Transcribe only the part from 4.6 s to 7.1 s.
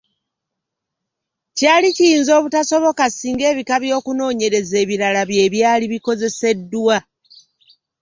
ebirala bye byali bikozeseddwa.